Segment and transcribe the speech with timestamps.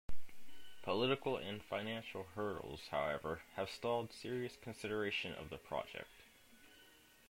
[0.81, 6.23] Political and financial hurdles, however, have stalled serious consideration of the project.